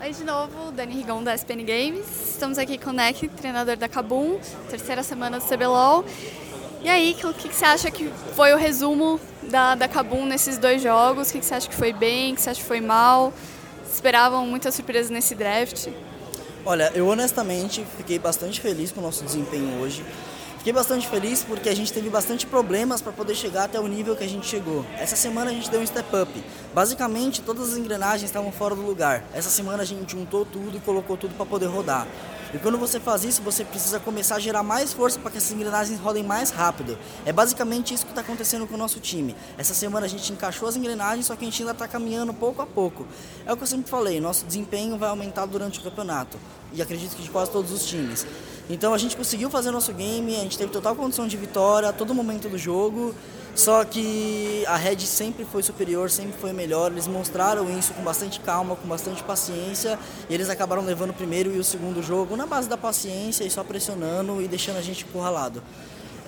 [0.00, 2.04] Oi de novo, Dani Rigon da SPN Games.
[2.30, 6.04] Estamos aqui com o Neck, treinador da Kabum, terceira semana do CBLOL.
[6.82, 10.58] E aí, o que, que, você acha que foi o resumo da, da Kabum nesses
[10.58, 11.30] dois jogos?
[11.30, 13.32] O que, que você acha que foi bem, o que você acha que foi mal?
[13.90, 15.88] Esperavam muitas surpresas nesse draft?
[16.66, 20.04] Olha, eu honestamente fiquei bastante feliz com o nosso desempenho hoje.
[20.64, 24.16] Fiquei bastante feliz porque a gente teve bastante problemas para poder chegar até o nível
[24.16, 24.82] que a gente chegou.
[24.96, 26.44] Essa semana a gente deu um step up.
[26.72, 29.22] Basicamente, todas as engrenagens estavam fora do lugar.
[29.34, 32.08] Essa semana a gente juntou tudo e colocou tudo para poder rodar.
[32.54, 35.52] E quando você faz isso, você precisa começar a gerar mais força para que essas
[35.52, 36.96] engrenagens rodem mais rápido.
[37.26, 39.36] É basicamente isso que está acontecendo com o nosso time.
[39.58, 42.62] Essa semana a gente encaixou as engrenagens, só que a gente ainda está caminhando pouco
[42.62, 43.06] a pouco.
[43.44, 46.38] É o que eu sempre falei, nosso desempenho vai aumentar durante o campeonato.
[46.74, 48.26] E acredito que de quase todos os times.
[48.68, 51.92] Então a gente conseguiu fazer nosso game, a gente teve total condição de vitória a
[51.92, 53.14] todo momento do jogo.
[53.54, 56.90] Só que a Red sempre foi superior, sempre foi melhor.
[56.90, 59.96] Eles mostraram isso com bastante calma, com bastante paciência.
[60.28, 63.50] E eles acabaram levando o primeiro e o segundo jogo na base da paciência e
[63.50, 65.62] só pressionando e deixando a gente encurralado.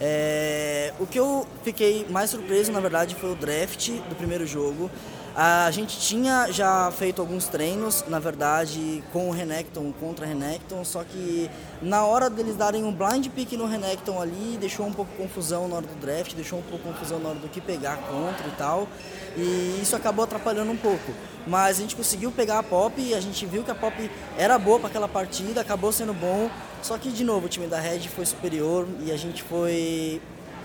[0.01, 4.91] É, o que eu fiquei mais surpreso, na verdade, foi o draft do primeiro jogo.
[5.39, 10.83] A gente tinha já feito alguns treinos, na verdade, com o Renekton, contra o Renekton,
[10.83, 11.51] só que
[11.83, 15.77] na hora deles darem um blind pick no Renekton ali, deixou um pouco confusão na
[15.77, 18.89] hora do draft, deixou um pouco confusão na hora do que pegar contra e tal,
[19.37, 21.13] e isso acabou atrapalhando um pouco.
[21.47, 24.59] Mas a gente conseguiu pegar a Pop e a gente viu que a Pop era
[24.59, 26.49] boa para aquela partida, acabou sendo bom,
[26.81, 30.19] só que de novo o time da Red foi superior e a gente foi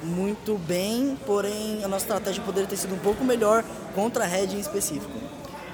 [0.03, 3.63] muito bem, porém a nossa estratégia poderia ter sido um pouco melhor
[3.93, 5.11] contra a Red em específico.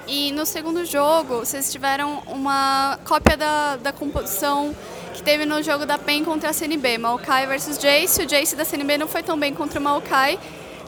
[0.08, 4.74] E no segundo jogo, vocês tiveram uma cópia da, da composição
[5.14, 8.22] que teve no jogo da PEN contra a CNB, Maokai versus Jace.
[8.22, 10.40] O Jace da CNB não foi tão bem contra o Maokai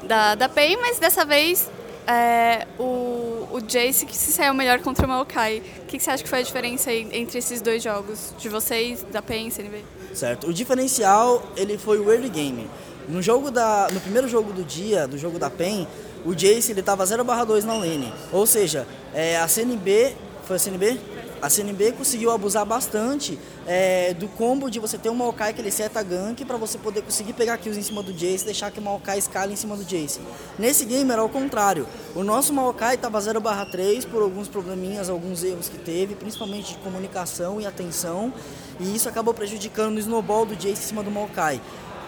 [0.03, 1.69] da, da PEN, mas dessa vez
[2.07, 5.61] é, o, o Jace que se saiu melhor contra o Maokai.
[5.83, 9.03] O que, que você acha que foi a diferença entre esses dois jogos, de vocês,
[9.11, 9.83] da PEN e CNB?
[10.13, 10.47] Certo.
[10.47, 12.69] O diferencial ele foi o early game.
[13.09, 15.87] No jogo da, no primeiro jogo do dia, do jogo da PEN,
[16.23, 18.13] o Jace ele tava 0/2 na lane.
[18.31, 18.85] Ou seja,
[19.15, 20.99] é, a CNB, foi a CNB?
[21.41, 25.71] A CNB conseguiu abusar bastante é, do combo de você ter um Maokai que ele
[25.71, 28.81] seta gank para você poder conseguir pegar kills em cima do Jace deixar que o
[28.83, 30.19] Maokai escale em cima do Jace.
[30.59, 31.87] Nesse game era o contrário.
[32.13, 37.59] O nosso Maokai estava 0/3 por alguns probleminhas, alguns erros que teve, principalmente de comunicação
[37.59, 38.31] e atenção,
[38.79, 41.59] e isso acabou prejudicando o snowball do Jace em cima do Maokai.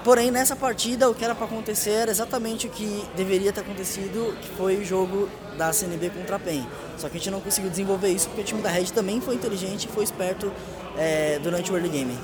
[0.04, 4.36] Porém, nessa partida, o que era para acontecer era exatamente o que deveria ter acontecido,
[4.42, 6.66] que foi o jogo da CNB contra a PEN.
[6.98, 9.36] Só que a gente não conseguiu desenvolver isso porque o time da Red também foi
[9.36, 10.52] inteligente e foi esperto
[10.98, 12.18] é, durante o early game.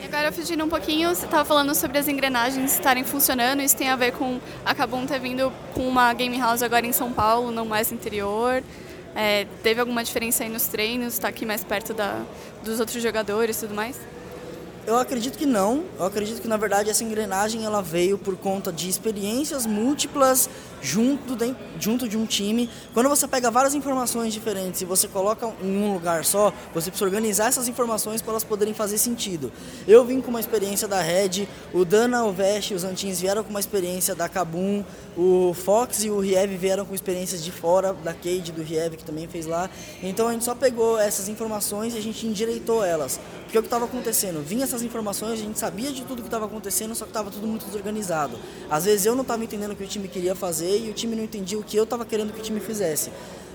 [0.00, 3.62] E agora, fugindo um pouquinho, você estava falando sobre as engrenagens estarem funcionando.
[3.62, 6.92] Isso tem a ver com a Kabum ter vindo com uma game house agora em
[6.92, 8.62] São Paulo, não mais interior.
[9.16, 11.14] É, teve alguma diferença aí nos treinos?
[11.14, 12.22] Está aqui mais perto da,
[12.62, 13.98] dos outros jogadores e tudo mais?
[14.86, 15.84] Eu acredito que não.
[15.98, 20.48] Eu acredito que na verdade essa engrenagem ela veio por conta de experiências múltiplas
[20.82, 22.68] junto de, junto de um time.
[22.92, 27.06] Quando você pega várias informações diferentes e você coloca em um lugar só, você precisa
[27.06, 29.50] organizar essas informações para elas poderem fazer sentido.
[29.88, 33.50] Eu vim com uma experiência da Red, o Dana, o Vest os Antins vieram com
[33.50, 34.84] uma experiência da Kabum,
[35.16, 39.04] o Fox e o Riev vieram com experiências de fora, da Cade, do Riev que
[39.04, 39.70] também fez lá.
[40.02, 43.18] Então a gente só pegou essas informações e a gente endireitou elas.
[43.44, 44.44] Porque o que estava acontecendo?
[44.44, 47.46] Vinha essas informações, a gente sabia de tudo que estava acontecendo, só que estava tudo
[47.46, 48.36] muito desorganizado.
[48.68, 51.14] Às vezes eu não estava entendendo o que o time queria fazer e o time
[51.14, 53.12] não entendia o que eu estava querendo que o time fizesse.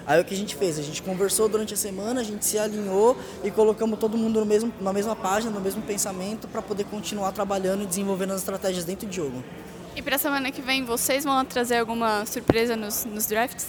[0.07, 0.79] Aí o que a gente fez?
[0.79, 4.45] A gente conversou durante a semana, a gente se alinhou e colocamos todo mundo no
[4.45, 8.85] mesmo, na mesma página, no mesmo pensamento para poder continuar trabalhando e desenvolvendo as estratégias
[8.85, 9.43] dentro do jogo.
[9.95, 13.67] E para a semana que vem, vocês vão trazer alguma surpresa nos, nos drafts?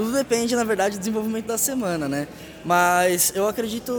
[0.00, 2.26] tudo depende, na verdade, do desenvolvimento da semana, né?
[2.64, 3.90] Mas eu acredito,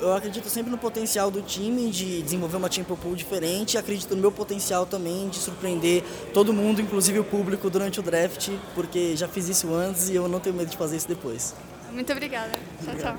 [0.00, 3.76] eu acredito sempre no potencial do time de desenvolver uma Champion Pool diferente.
[3.76, 8.50] Acredito no meu potencial também de surpreender todo mundo, inclusive o público, durante o draft,
[8.74, 11.54] porque já fiz isso antes e eu não tenho medo de fazer isso depois.
[11.92, 12.52] Muito obrigada.
[12.84, 13.16] Tchau, tchau.